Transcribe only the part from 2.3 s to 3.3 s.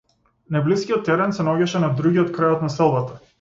крај од населбата.